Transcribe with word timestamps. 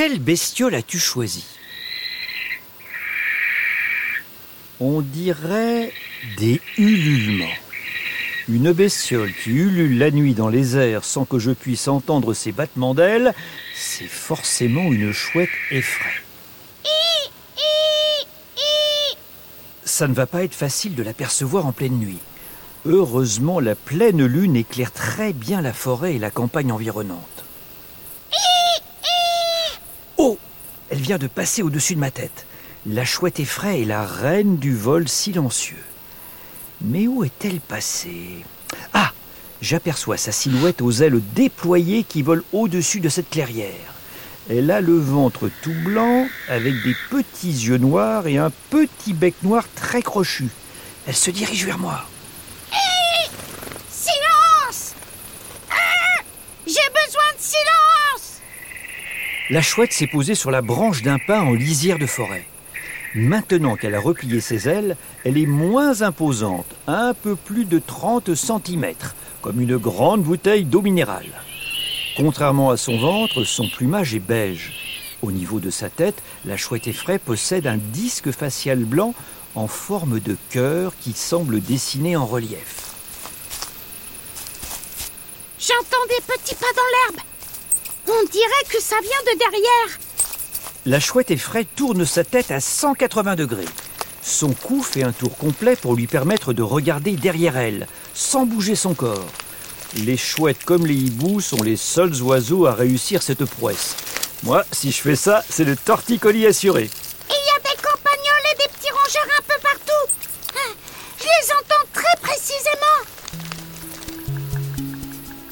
Quelle 0.00 0.20
bestiole 0.20 0.76
as-tu 0.76 1.00
choisi 1.00 1.44
On 4.78 5.00
dirait 5.00 5.92
des 6.36 6.60
ululements. 6.76 7.56
Une 8.48 8.70
bestiole 8.70 9.32
qui 9.42 9.50
ulule 9.50 9.98
la 9.98 10.12
nuit 10.12 10.34
dans 10.34 10.50
les 10.50 10.76
airs 10.76 11.04
sans 11.04 11.24
que 11.24 11.40
je 11.40 11.50
puisse 11.50 11.88
entendre 11.88 12.32
ses 12.32 12.52
battements 12.52 12.94
d'ailes, 12.94 13.34
c'est 13.74 14.06
forcément 14.06 14.84
une 14.84 15.12
chouette 15.12 15.50
effraie. 15.72 16.22
Ça 19.84 20.06
ne 20.06 20.14
va 20.14 20.26
pas 20.26 20.44
être 20.44 20.54
facile 20.54 20.94
de 20.94 21.02
l'apercevoir 21.02 21.66
en 21.66 21.72
pleine 21.72 21.98
nuit. 21.98 22.20
Heureusement, 22.86 23.58
la 23.58 23.74
pleine 23.74 24.24
lune 24.24 24.54
éclaire 24.54 24.92
très 24.92 25.32
bien 25.32 25.60
la 25.60 25.72
forêt 25.72 26.14
et 26.14 26.20
la 26.20 26.30
campagne 26.30 26.70
environnante. 26.70 27.38
Oh 30.18 30.36
Elle 30.98 31.04
vient 31.04 31.18
de 31.18 31.28
passer 31.28 31.62
au-dessus 31.62 31.94
de 31.94 32.00
ma 32.00 32.10
tête. 32.10 32.44
La 32.84 33.04
chouette 33.04 33.38
effraie 33.38 33.82
est 33.82 33.84
la 33.84 34.04
reine 34.04 34.56
du 34.56 34.74
vol 34.74 35.08
silencieux. 35.08 35.84
Mais 36.80 37.06
où 37.06 37.22
est-elle 37.22 37.60
passée? 37.60 38.44
Ah 38.92 39.12
J'aperçois 39.62 40.16
sa 40.16 40.32
silhouette 40.32 40.82
aux 40.82 40.90
ailes 40.90 41.20
déployées 41.36 42.02
qui 42.02 42.22
volent 42.22 42.42
au-dessus 42.52 42.98
de 42.98 43.08
cette 43.08 43.30
clairière. 43.30 43.94
Elle 44.50 44.72
a 44.72 44.80
le 44.80 44.98
ventre 44.98 45.48
tout 45.62 45.76
blanc, 45.84 46.26
avec 46.48 46.74
des 46.82 46.96
petits 47.10 47.66
yeux 47.66 47.78
noirs 47.78 48.26
et 48.26 48.38
un 48.38 48.50
petit 48.68 49.12
bec 49.12 49.36
noir 49.44 49.66
très 49.76 50.02
crochu. 50.02 50.48
Elle 51.06 51.14
se 51.14 51.30
dirige 51.30 51.64
vers 51.64 51.78
moi. 51.78 52.08
Hé 52.72 53.30
Silence 53.88 54.94
Ah 55.70 56.22
J'ai 56.66 56.72
besoin 56.72 57.32
de 57.36 57.40
silence 57.40 58.40
La 59.50 59.62
chouette 59.62 59.94
s'est 59.94 60.06
posée 60.06 60.34
sur 60.34 60.50
la 60.50 60.60
branche 60.60 61.00
d'un 61.00 61.18
pin 61.18 61.40
en 61.40 61.54
lisière 61.54 61.98
de 61.98 62.04
forêt. 62.04 62.46
Maintenant 63.14 63.76
qu'elle 63.76 63.94
a 63.94 64.00
replié 64.00 64.42
ses 64.42 64.68
ailes, 64.68 64.94
elle 65.24 65.38
est 65.38 65.46
moins 65.46 66.02
imposante, 66.02 66.66
un 66.86 67.14
peu 67.14 67.34
plus 67.34 67.64
de 67.64 67.78
30 67.78 68.34
cm, 68.34 68.92
comme 69.40 69.62
une 69.62 69.78
grande 69.78 70.22
bouteille 70.22 70.64
d'eau 70.64 70.82
minérale. 70.82 71.30
Contrairement 72.18 72.68
à 72.68 72.76
son 72.76 72.98
ventre, 72.98 73.44
son 73.44 73.66
plumage 73.70 74.14
est 74.14 74.18
beige. 74.18 74.74
Au 75.22 75.32
niveau 75.32 75.60
de 75.60 75.70
sa 75.70 75.88
tête, 75.88 76.22
la 76.44 76.58
chouette 76.58 76.86
effraie 76.86 77.18
possède 77.18 77.66
un 77.66 77.78
disque 77.78 78.30
facial 78.32 78.84
blanc 78.84 79.14
en 79.54 79.66
forme 79.66 80.20
de 80.20 80.36
cœur 80.50 80.92
qui 81.00 81.14
semble 81.14 81.62
dessiné 81.62 82.16
en 82.16 82.26
relief. 82.26 82.92
J'entends 85.58 86.06
des 86.10 86.22
petits 86.34 86.54
pas 86.54 86.66
dans 86.76 87.14
l'herbe. 87.14 87.27
On 88.10 88.24
dirait 88.30 88.64
que 88.70 88.80
ça 88.80 88.96
vient 89.02 89.32
de 89.32 89.38
derrière. 89.38 89.98
La 90.86 90.98
chouette 90.98 91.30
effraie 91.30 91.66
tourne 91.76 92.06
sa 92.06 92.24
tête 92.24 92.50
à 92.50 92.58
180 92.58 93.36
degrés. 93.36 93.66
Son 94.22 94.54
cou 94.54 94.82
fait 94.82 95.02
un 95.02 95.12
tour 95.12 95.36
complet 95.36 95.76
pour 95.76 95.94
lui 95.94 96.06
permettre 96.06 96.54
de 96.54 96.62
regarder 96.62 97.12
derrière 97.12 97.58
elle, 97.58 97.86
sans 98.14 98.46
bouger 98.46 98.76
son 98.76 98.94
corps. 98.94 99.28
Les 99.94 100.16
chouettes 100.16 100.64
comme 100.64 100.86
les 100.86 100.94
hiboux 100.94 101.42
sont 101.42 101.62
les 101.62 101.76
seuls 101.76 102.22
oiseaux 102.22 102.64
à 102.64 102.72
réussir 102.72 103.22
cette 103.22 103.44
prouesse. 103.44 103.94
Moi, 104.42 104.64
si 104.72 104.90
je 104.90 105.02
fais 105.02 105.16
ça, 105.16 105.44
c'est 105.50 105.64
le 105.64 105.76
torticolis 105.76 106.46
assuré. 106.46 106.88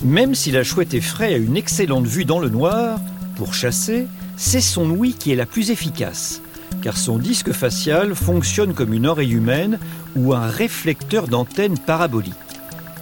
Même 0.07 0.37
si 0.37 0.53
la 0.53 0.63
chouette 0.63 0.95
effraie 0.95 1.35
a 1.35 1.37
une 1.37 1.57
excellente 1.57 2.07
vue 2.07 2.25
dans 2.25 2.39
le 2.39 2.49
noir, 2.49 3.01
pour 3.35 3.55
chasser, 3.55 4.07
c'est 4.37 4.61
son 4.61 4.89
ouïe 4.89 5.15
qui 5.15 5.33
est 5.33 5.37
la 5.37 5.47
plus 5.47 5.73
efficace, 5.73 6.43
car 6.81 6.97
son 6.97 7.19
disque 7.19 7.51
facial 7.51 8.15
fonctionne 8.15 8.73
comme 8.73 8.95
une 8.95 9.09
oreille 9.09 9.33
humaine 9.33 9.81
ou 10.15 10.33
un 10.33 10.47
réflecteur 10.47 11.27
d'antenne 11.27 11.77
parabolique. 11.77 12.35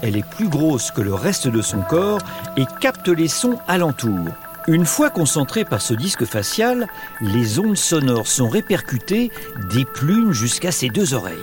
Elle 0.01 0.17
est 0.17 0.27
plus 0.27 0.49
grosse 0.49 0.91
que 0.93 1.03
le 1.03 1.13
reste 1.13 1.47
de 1.47 1.61
son 1.61 1.83
corps 1.83 2.23
et 2.57 2.65
capte 2.81 3.09
les 3.09 3.29
sons 3.29 3.59
alentour. 3.69 4.31
Une 4.67 4.87
fois 4.87 5.11
concentrée 5.11 5.67
par 5.67 5.83
ce 5.83 5.93
disque 5.93 6.25
facial, 6.25 6.87
les 7.21 7.59
ondes 7.59 7.77
sonores 7.77 8.29
sont 8.29 8.49
répercutées 8.49 9.31
des 9.75 9.85
plumes 9.85 10.33
jusqu'à 10.33 10.73
ses 10.73 10.89
deux 10.89 11.13
oreilles. 11.13 11.37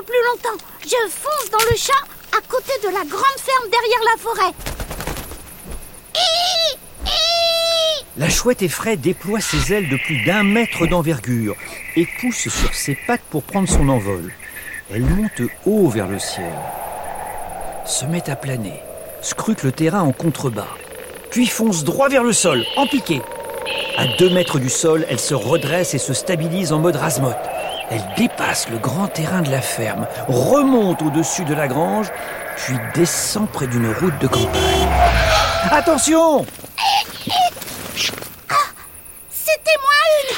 Plus 0.00 0.24
longtemps. 0.32 0.64
Je 0.82 1.10
fonce 1.10 1.50
dans 1.50 1.70
le 1.70 1.76
champ 1.76 1.92
à 2.36 2.40
côté 2.48 2.72
de 2.82 2.88
la 2.88 3.04
grande 3.04 3.38
ferme 3.38 3.70
derrière 3.70 4.00
la 4.10 4.18
forêt. 4.18 4.52
La 8.16 8.28
chouette 8.28 8.62
effraie 8.62 8.96
déploie 8.96 9.40
ses 9.40 9.72
ailes 9.72 9.88
de 9.88 9.96
plus 9.96 10.24
d'un 10.24 10.42
mètre 10.42 10.86
d'envergure 10.86 11.56
et 11.94 12.06
pousse 12.20 12.48
sur 12.48 12.74
ses 12.74 12.96
pattes 13.06 13.22
pour 13.30 13.42
prendre 13.42 13.68
son 13.68 13.88
envol. 13.88 14.32
Elle 14.90 15.04
monte 15.04 15.42
haut 15.66 15.88
vers 15.88 16.08
le 16.08 16.18
ciel, 16.18 16.52
se 17.86 18.04
met 18.06 18.28
à 18.28 18.36
planer, 18.36 18.80
scrute 19.20 19.62
le 19.62 19.72
terrain 19.72 20.02
en 20.02 20.12
contrebas, 20.12 20.76
puis 21.30 21.46
fonce 21.46 21.84
droit 21.84 22.08
vers 22.08 22.24
le 22.24 22.32
sol, 22.32 22.64
en 22.76 22.86
piqué. 22.86 23.22
À 23.96 24.06
deux 24.18 24.30
mètres 24.30 24.58
du 24.58 24.70
sol, 24.70 25.06
elle 25.08 25.20
se 25.20 25.34
redresse 25.34 25.94
et 25.94 25.98
se 25.98 26.12
stabilise 26.12 26.72
en 26.72 26.78
mode 26.78 26.96
rasmote. 26.96 27.51
Elle 27.92 28.02
dépasse 28.16 28.70
le 28.70 28.78
grand 28.78 29.06
terrain 29.06 29.42
de 29.42 29.50
la 29.50 29.60
ferme, 29.60 30.06
remonte 30.26 31.02
au-dessus 31.02 31.44
de 31.44 31.52
la 31.52 31.68
grange, 31.68 32.06
puis 32.56 32.74
descend 32.94 33.46
près 33.50 33.66
d'une 33.66 33.92
route 33.92 34.18
de 34.18 34.28
campagne. 34.28 34.88
Attention 35.70 36.46
C'était 39.30 39.76
moi 39.76 39.98
une. 40.22 40.36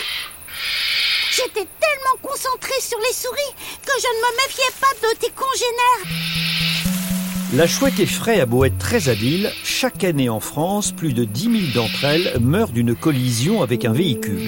J'étais 1.30 1.68
tellement 1.78 2.18
concentrée 2.20 2.80
sur 2.80 2.98
les 2.98 3.14
souris 3.14 3.54
que 3.86 3.92
je 4.02 4.08
ne 4.08 4.18
me 4.20 4.36
méfiais 4.42 4.74
pas 4.80 4.92
de 5.00 5.14
tes 5.20 5.30
congénères. 5.30 6.08
La 7.52 7.68
chouette 7.68 8.00
effraie 8.00 8.40
a 8.40 8.46
beau 8.46 8.64
être 8.64 8.78
très 8.78 9.08
habile, 9.08 9.52
chaque 9.62 10.02
année 10.02 10.28
en 10.28 10.40
France, 10.40 10.90
plus 10.90 11.12
de 11.12 11.22
10 11.24 11.72
000 11.72 11.86
d'entre 11.86 12.04
elles 12.04 12.36
meurent 12.40 12.72
d'une 12.72 12.96
collision 12.96 13.62
avec 13.62 13.84
un 13.84 13.92
véhicule. 13.92 14.42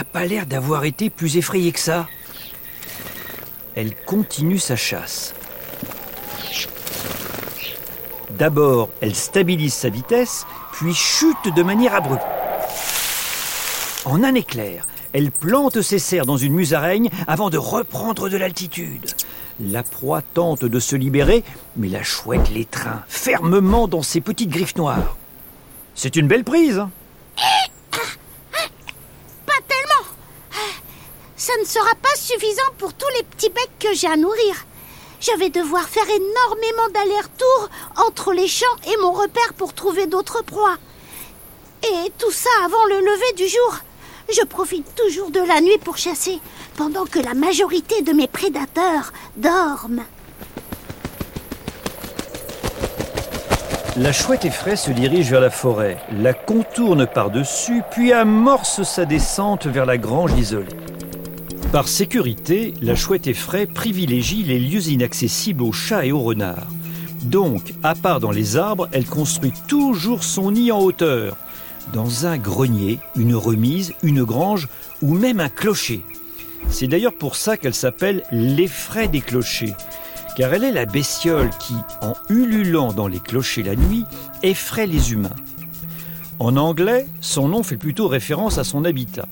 N'a 0.00 0.04
pas 0.04 0.24
l'air 0.24 0.46
d'avoir 0.46 0.86
été 0.86 1.10
plus 1.10 1.36
effrayée 1.36 1.72
que 1.72 1.78
ça. 1.78 2.08
Elle 3.76 3.94
continue 3.94 4.58
sa 4.58 4.74
chasse. 4.74 5.34
D'abord, 8.30 8.88
elle 9.02 9.14
stabilise 9.14 9.74
sa 9.74 9.90
vitesse, 9.90 10.46
puis 10.72 10.94
chute 10.94 11.54
de 11.54 11.62
manière 11.62 11.94
abrupte. 11.94 12.24
En 14.06 14.24
un 14.24 14.34
éclair, 14.34 14.86
elle 15.12 15.30
plante 15.30 15.82
ses 15.82 15.98
serres 15.98 16.24
dans 16.24 16.38
une 16.38 16.54
musaraigne 16.54 17.10
avant 17.26 17.50
de 17.50 17.58
reprendre 17.58 18.30
de 18.30 18.38
l'altitude. 18.38 19.06
La 19.60 19.82
proie 19.82 20.22
tente 20.22 20.64
de 20.64 20.80
se 20.80 20.96
libérer, 20.96 21.44
mais 21.76 21.88
la 21.88 22.02
chouette 22.02 22.48
l'étreint 22.48 23.02
fermement 23.06 23.86
dans 23.86 24.02
ses 24.02 24.22
petites 24.22 24.48
griffes 24.48 24.76
noires. 24.76 25.18
C'est 25.94 26.16
une 26.16 26.26
belle 26.26 26.44
prise. 26.44 26.78
hein 26.78 26.90
Pas 29.46 29.52
tellement. 29.68 30.06
Ça 31.40 31.54
ne 31.58 31.64
sera 31.64 31.94
pas 32.02 32.14
suffisant 32.16 32.70
pour 32.76 32.92
tous 32.92 33.08
les 33.16 33.22
petits 33.22 33.48
becs 33.48 33.78
que 33.78 33.94
j'ai 33.94 34.08
à 34.08 34.18
nourrir. 34.18 34.66
Je 35.22 35.34
vais 35.38 35.48
devoir 35.48 35.88
faire 35.88 36.04
énormément 36.04 36.90
d'allers-retours 36.92 37.70
entre 37.96 38.34
les 38.34 38.46
champs 38.46 38.66
et 38.86 38.96
mon 39.00 39.12
repère 39.12 39.54
pour 39.56 39.72
trouver 39.72 40.06
d'autres 40.06 40.44
proies. 40.44 40.76
Et 41.82 42.12
tout 42.18 42.30
ça 42.30 42.50
avant 42.62 42.84
le 42.90 42.98
lever 42.98 43.32
du 43.38 43.48
jour. 43.48 43.78
Je 44.28 44.44
profite 44.44 44.94
toujours 44.94 45.30
de 45.30 45.40
la 45.40 45.62
nuit 45.62 45.78
pour 45.82 45.96
chasser, 45.96 46.40
pendant 46.76 47.06
que 47.06 47.20
la 47.20 47.32
majorité 47.32 48.02
de 48.02 48.12
mes 48.12 48.28
prédateurs 48.28 49.10
dorment. 49.38 50.04
La 53.96 54.12
chouette 54.12 54.44
effraie 54.44 54.76
se 54.76 54.90
dirige 54.90 55.30
vers 55.30 55.40
la 55.40 55.48
forêt, 55.48 55.96
la 56.12 56.34
contourne 56.34 57.06
par-dessus, 57.06 57.82
puis 57.92 58.12
amorce 58.12 58.82
sa 58.82 59.06
descente 59.06 59.66
vers 59.66 59.86
la 59.86 59.96
grange 59.96 60.38
isolée. 60.38 60.76
Par 61.72 61.86
sécurité, 61.86 62.74
la 62.82 62.96
chouette 62.96 63.28
effraie 63.28 63.66
privilégie 63.66 64.42
les 64.42 64.58
lieux 64.58 64.88
inaccessibles 64.88 65.62
aux 65.62 65.70
chats 65.70 66.04
et 66.04 66.10
aux 66.10 66.20
renards. 66.20 66.66
Donc, 67.22 67.74
à 67.84 67.94
part 67.94 68.18
dans 68.18 68.32
les 68.32 68.56
arbres, 68.56 68.88
elle 68.90 69.06
construit 69.06 69.52
toujours 69.68 70.24
son 70.24 70.50
nid 70.50 70.72
en 70.72 70.80
hauteur, 70.80 71.36
dans 71.92 72.26
un 72.26 72.38
grenier, 72.38 72.98
une 73.14 73.36
remise, 73.36 73.92
une 74.02 74.24
grange 74.24 74.66
ou 75.00 75.14
même 75.14 75.38
un 75.38 75.48
clocher. 75.48 76.02
C'est 76.70 76.88
d'ailleurs 76.88 77.14
pour 77.14 77.36
ça 77.36 77.56
qu'elle 77.56 77.74
s'appelle 77.74 78.24
l'effraie 78.32 79.06
des 79.06 79.20
clochers, 79.20 79.74
car 80.36 80.52
elle 80.52 80.64
est 80.64 80.72
la 80.72 80.86
bestiole 80.86 81.50
qui, 81.60 81.74
en 82.02 82.14
ululant 82.30 82.92
dans 82.92 83.06
les 83.06 83.20
clochers 83.20 83.62
la 83.62 83.76
nuit, 83.76 84.04
effraie 84.42 84.88
les 84.88 85.12
humains. 85.12 85.36
En 86.40 86.56
anglais, 86.56 87.06
son 87.20 87.46
nom 87.46 87.62
fait 87.62 87.76
plutôt 87.76 88.08
référence 88.08 88.58
à 88.58 88.64
son 88.64 88.84
habitat. 88.84 89.28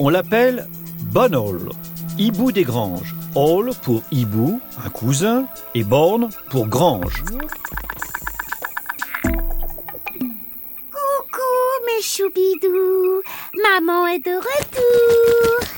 On 0.00 0.08
l'appelle 0.08 0.66
Bonhole, 1.02 1.70
hibou 2.18 2.52
des 2.52 2.64
granges, 2.64 3.14
Hall 3.34 3.72
pour 3.82 4.02
hibou, 4.10 4.60
un 4.84 4.90
cousin, 4.90 5.46
et 5.74 5.84
Born 5.84 6.30
pour 6.50 6.66
grange. 6.68 7.22
Coucou 10.90 11.42
mes 11.86 12.02
choubidous, 12.02 13.22
maman 13.62 14.06
est 14.06 14.24
de 14.24 14.36
retour. 14.36 15.68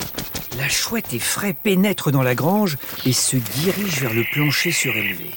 La 0.59 0.69
chouette 0.69 1.12
effraie 1.15 1.55
pénètre 1.55 2.11
dans 2.12 2.23
la 2.23 2.35
grange 2.35 2.76
et 3.05 3.12
se 3.12 3.37
dirige 3.37 4.00
vers 4.00 4.15
le 4.15 4.25
plancher 4.32 4.71
surélevé. 4.71 5.31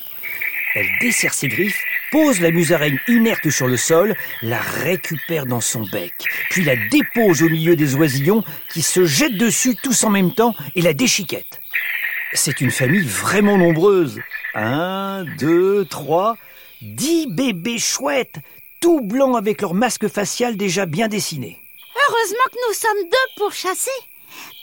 Elle 0.76 0.88
desserre 1.02 1.34
ses 1.34 1.48
griffes, 1.48 1.82
pose 2.12 2.40
la 2.40 2.52
musaraigne 2.52 3.00
inerte 3.08 3.50
sur 3.50 3.68
le 3.68 3.78
sol, 3.78 4.16
la 4.42 4.60
récupère 4.60 5.46
dans 5.46 5.62
son 5.62 5.84
bec, 5.84 6.14
puis 6.50 6.64
la 6.64 6.76
dépose 6.76 7.44
au 7.44 7.50
milieu 7.50 7.76
des 7.76 7.96
oisillons 7.96 8.44
qui 8.72 8.82
se 8.82 9.06
jettent 9.06 9.38
dessus 9.38 9.76
tous 9.76 10.04
en 10.04 10.10
même 10.10 10.34
temps 10.34 10.56
et 10.76 10.82
la 10.82 10.94
déchiquettent. 10.94 11.62
C'est 12.34 12.62
une 12.62 12.72
famille 12.72 13.06
vraiment 13.06 13.58
nombreuse. 13.58 14.20
Un, 14.54 15.26
deux, 15.38 15.86
trois, 15.86 16.38
dix 16.82 17.28
bébés 17.28 17.80
chouettes, 17.80 18.38
tout 18.80 19.02
blancs 19.02 19.38
avec 19.38 19.62
leur 19.62 19.74
masque 19.74 20.08
facial 20.08 20.58
déjà 20.58 20.86
bien 20.86 21.08
dessiné. 21.08 21.58
Heureusement 21.96 22.46
que 22.52 22.68
nous 22.68 22.74
sommes 22.74 23.10
deux 23.10 23.34
pour 23.38 23.54
chasser. 23.54 23.90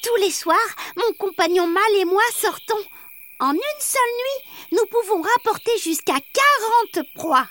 Tous 0.02 0.16
les 0.22 0.30
soirs, 0.30 0.56
mon 0.96 1.12
compagnon 1.18 1.66
mâle 1.66 2.00
et 2.00 2.04
moi 2.04 2.22
sortons. 2.34 2.74
En 3.40 3.50
une 3.50 3.80
seule 3.80 4.00
nuit, 4.20 4.78
nous 4.78 4.86
pouvons 4.88 5.20
rapporter 5.20 5.72
jusqu'à 5.82 6.14
40 6.94 7.06
proies. 7.14 7.46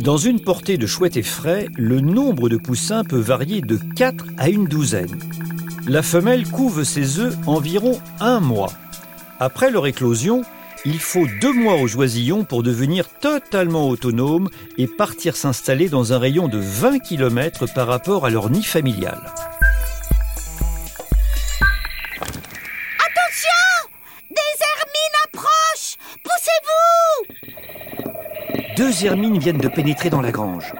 Dans 0.00 0.16
une 0.16 0.40
portée 0.40 0.78
de 0.78 0.86
chouettes 0.86 1.18
et 1.18 1.22
frais, 1.22 1.68
le 1.76 2.00
nombre 2.00 2.48
de 2.48 2.56
poussins 2.56 3.04
peut 3.04 3.20
varier 3.20 3.60
de 3.60 3.78
4 3.96 4.24
à 4.38 4.48
une 4.48 4.64
douzaine. 4.64 5.18
La 5.86 6.02
femelle 6.02 6.48
couve 6.48 6.84
ses 6.84 7.18
œufs 7.18 7.36
environ 7.46 8.00
un 8.18 8.40
mois. 8.40 8.72
Après 9.40 9.70
leur 9.70 9.86
éclosion, 9.86 10.42
il 10.86 11.00
faut 11.00 11.26
deux 11.42 11.52
mois 11.52 11.74
aux 11.74 11.94
oisillons 11.94 12.44
pour 12.44 12.62
devenir 12.62 13.10
totalement 13.10 13.90
autonomes 13.90 14.48
et 14.78 14.86
partir 14.86 15.36
s'installer 15.36 15.90
dans 15.90 16.14
un 16.14 16.18
rayon 16.18 16.48
de 16.48 16.58
20 16.58 17.00
km 17.00 17.66
par 17.74 17.88
rapport 17.88 18.24
à 18.24 18.30
leur 18.30 18.48
nid 18.48 18.64
familial. 18.64 19.20
Deux 28.76 29.06
hermines 29.06 29.38
viennent 29.38 29.56
de 29.56 29.68
pénétrer 29.68 30.10
dans 30.10 30.20
la 30.20 30.30
grange. 30.30 30.74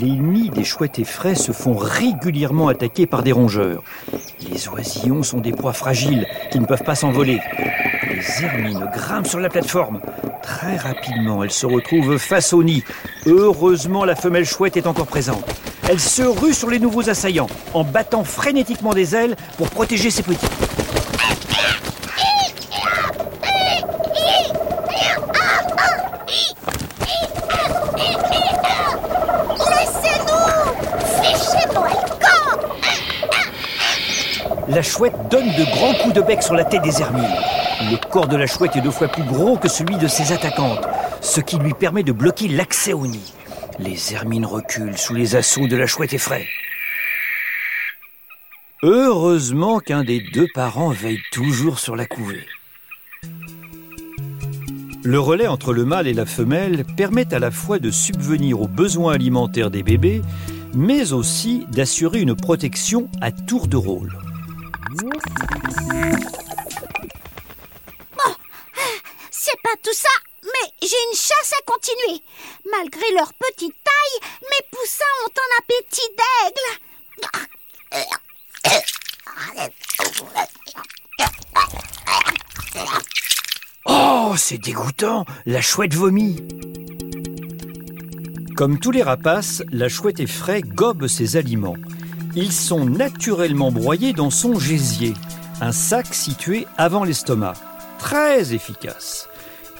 Les 0.00 0.10
nids 0.10 0.50
des 0.50 0.62
chouettes 0.62 1.00
et 1.00 1.04
frais 1.04 1.34
se 1.34 1.50
font 1.50 1.74
régulièrement 1.74 2.68
attaquer 2.68 3.06
par 3.06 3.24
des 3.24 3.32
rongeurs. 3.32 3.82
Les 4.48 4.68
oisillons 4.68 5.24
sont 5.24 5.40
des 5.40 5.50
proies 5.50 5.72
fragiles 5.72 6.24
qui 6.52 6.60
ne 6.60 6.66
peuvent 6.66 6.84
pas 6.84 6.94
s'envoler. 6.94 7.40
Les 8.08 8.44
hermines 8.44 8.88
grimpent 8.92 9.26
sur 9.26 9.40
la 9.40 9.48
plateforme. 9.48 10.00
Très 10.40 10.76
rapidement, 10.76 11.42
elles 11.42 11.50
se 11.50 11.66
retrouvent 11.66 12.16
face 12.16 12.52
au 12.52 12.62
nid. 12.62 12.84
Heureusement, 13.26 14.04
la 14.04 14.14
femelle 14.14 14.46
chouette 14.46 14.76
est 14.76 14.86
encore 14.86 15.08
présente. 15.08 15.44
Elle 15.88 16.00
se 16.00 16.22
rue 16.22 16.54
sur 16.54 16.70
les 16.70 16.78
nouveaux 16.78 17.10
assaillants 17.10 17.48
en 17.74 17.82
battant 17.82 18.22
frénétiquement 18.22 18.94
des 18.94 19.16
ailes 19.16 19.34
pour 19.58 19.68
protéger 19.68 20.10
ses 20.10 20.22
petits. 20.22 20.46
La 34.74 34.80
chouette 34.80 35.12
donne 35.30 35.48
de 35.48 35.64
grands 35.64 35.92
coups 36.02 36.14
de 36.14 36.22
bec 36.22 36.42
sur 36.42 36.54
la 36.54 36.64
tête 36.64 36.80
des 36.80 37.02
hermines. 37.02 37.36
Le 37.90 38.08
corps 38.08 38.26
de 38.26 38.36
la 38.36 38.46
chouette 38.46 38.74
est 38.74 38.80
deux 38.80 38.90
fois 38.90 39.08
plus 39.08 39.22
gros 39.22 39.58
que 39.58 39.68
celui 39.68 39.98
de 39.98 40.08
ses 40.08 40.32
attaquantes, 40.32 40.86
ce 41.20 41.42
qui 41.42 41.58
lui 41.58 41.74
permet 41.74 42.02
de 42.02 42.12
bloquer 42.12 42.48
l'accès 42.48 42.94
au 42.94 43.06
nid. 43.06 43.34
Les 43.78 44.14
hermines 44.14 44.46
reculent 44.46 44.96
sous 44.96 45.12
les 45.12 45.36
assauts 45.36 45.66
de 45.66 45.76
la 45.76 45.86
chouette 45.86 46.14
effraie. 46.14 46.46
Heureusement 48.82 49.78
qu'un 49.78 50.04
des 50.04 50.20
deux 50.32 50.48
parents 50.54 50.90
veille 50.90 51.20
toujours 51.32 51.78
sur 51.78 51.94
la 51.94 52.06
couvée. 52.06 52.46
Le 55.04 55.20
relais 55.20 55.48
entre 55.48 55.74
le 55.74 55.84
mâle 55.84 56.06
et 56.06 56.14
la 56.14 56.24
femelle 56.24 56.86
permet 56.96 57.34
à 57.34 57.38
la 57.38 57.50
fois 57.50 57.78
de 57.78 57.90
subvenir 57.90 58.62
aux 58.62 58.68
besoins 58.68 59.12
alimentaires 59.12 59.70
des 59.70 59.82
bébés, 59.82 60.22
mais 60.72 61.12
aussi 61.12 61.66
d'assurer 61.70 62.20
une 62.20 62.34
protection 62.34 63.10
à 63.20 63.32
tour 63.32 63.68
de 63.68 63.76
rôle. 63.76 64.16
C'est 69.30 69.60
pas 69.62 69.76
tout 69.82 69.94
ça, 69.94 70.08
mais 70.44 70.72
j'ai 70.82 70.96
une 71.10 71.16
chasse 71.16 71.54
à 71.58 71.62
continuer. 71.64 72.22
Malgré 72.70 73.10
leur 73.14 73.32
petite 73.32 73.74
taille, 73.82 74.20
mes 74.42 74.66
poussins 74.70 75.04
ont 75.24 75.32
un 75.38 75.50
appétit 75.60 76.10
d'aigle. 76.18 76.68
Oh, 83.86 84.34
c'est 84.36 84.58
dégoûtant 84.58 85.24
La 85.46 85.62
chouette 85.62 85.94
vomit 85.94 86.36
Comme 88.56 88.78
tous 88.78 88.90
les 88.90 89.02
rapaces, 89.02 89.62
la 89.70 89.88
chouette 89.88 90.20
effraie 90.20 90.60
gobe 90.60 91.06
ses 91.06 91.36
aliments. 91.38 91.76
Ils 92.34 92.52
sont 92.52 92.86
naturellement 92.86 93.70
broyés 93.70 94.14
dans 94.14 94.30
son 94.30 94.58
gésier, 94.58 95.12
un 95.60 95.72
sac 95.72 96.14
situé 96.14 96.66
avant 96.78 97.04
l'estomac. 97.04 97.52
Très 97.98 98.54
efficace. 98.54 99.28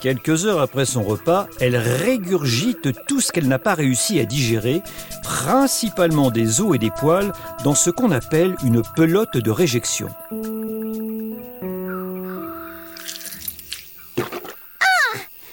Quelques 0.02 0.44
heures 0.44 0.60
après 0.60 0.84
son 0.84 1.02
repas, 1.02 1.46
elle 1.60 1.76
régurgite 1.76 3.06
tout 3.06 3.20
ce 3.20 3.32
qu'elle 3.32 3.48
n'a 3.48 3.58
pas 3.58 3.74
réussi 3.74 4.20
à 4.20 4.26
digérer, 4.26 4.82
principalement 5.22 6.30
des 6.30 6.60
os 6.60 6.74
et 6.74 6.78
des 6.78 6.90
poils, 6.90 7.32
dans 7.64 7.74
ce 7.74 7.88
qu'on 7.88 8.10
appelle 8.10 8.54
une 8.64 8.82
pelote 8.96 9.36
de 9.36 9.50
réjection. 9.50 10.08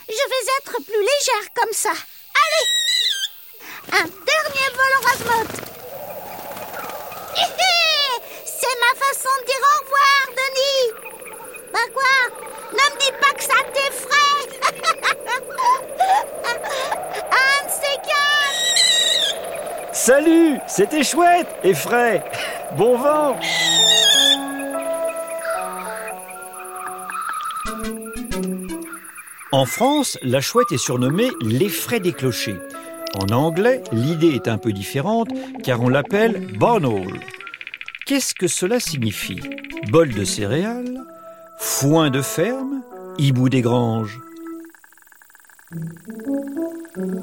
Je 0.09 0.25
vais 0.27 0.51
être 0.59 0.83
plus 0.83 0.99
légère 0.99 1.53
comme 1.55 1.71
ça. 1.71 1.91
Allez 2.41 2.67
Un 3.93 4.03
dernier 4.03 4.69
vol 4.75 4.91
au 4.97 5.05
rase-motte. 5.07 5.78
C'est 8.45 8.77
ma 8.79 8.93
façon 8.95 9.29
de 9.39 9.45
dire 9.45 9.63
au 9.63 9.65
revoir, 9.83 10.21
Denis. 10.39 10.85
Bah 11.71 11.87
quoi? 11.93 12.15
Ne 12.71 12.85
me 12.93 12.97
dis 12.99 13.13
pas 13.19 13.33
que 13.37 13.43
ça 13.43 13.59
t'effraie. 13.73 14.45
Un 17.31 17.59
de 17.65 17.71
ces 17.71 17.97
quatre 18.07 19.93
Salut! 19.93 20.59
C'était 20.67 21.03
chouette 21.03 21.47
et 21.63 21.73
frais 21.73 22.23
Bon 22.73 22.97
vent. 22.97 23.37
En 29.51 29.65
France, 29.65 30.17
la 30.21 30.41
chouette 30.41 30.71
est 30.71 30.77
surnommée 30.77 31.29
l'effraie 31.41 31.99
des 31.99 32.13
clochers. 32.13 32.59
En 33.15 33.33
anglais, 33.33 33.83
l'idée 33.91 34.35
est 34.35 34.47
un 34.47 34.57
peu 34.57 34.71
différente 34.71 35.29
car 35.63 35.81
on 35.81 35.89
l'appelle 35.89 36.57
barnaule. 36.57 37.19
Qu'est-ce 38.05 38.33
que 38.33 38.47
cela 38.47 38.79
signifie? 38.79 39.39
Bol 39.89 40.13
de 40.13 40.23
céréales 40.23 40.99
Foin 41.57 42.09
de 42.09 42.21
ferme 42.21 42.81
Hibou 43.17 43.49
des 43.49 43.61
granges 43.61 44.19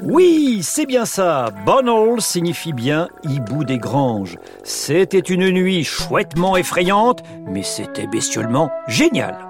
Oui, 0.03 0.61
c'est 0.63 0.87
bien 0.87 1.05
ça. 1.05 1.51
Barnaule 1.65 2.21
signifie 2.21 2.73
bien 2.73 3.09
hibou 3.25 3.65
des 3.65 3.79
granges. 3.79 4.39
C'était 4.63 5.19
une 5.19 5.51
nuit 5.51 5.85
chouettement 5.85 6.57
effrayante, 6.57 7.23
mais 7.47 7.63
c'était 7.63 8.07
bestiolement 8.07 8.71
génial. 8.87 9.46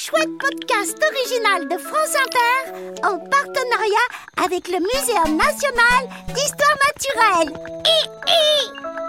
Chouette 0.00 0.38
podcast 0.38 0.96
original 1.10 1.68
de 1.68 1.76
France 1.76 2.14
Inter 2.24 2.98
en 3.04 3.18
partenariat 3.18 4.08
avec 4.44 4.68
le 4.68 4.78
Muséum 4.78 5.36
national 5.36 6.08
d'histoire 6.28 6.76
naturelle. 6.86 7.82
Hi, 7.84 8.08
hi 8.28 9.07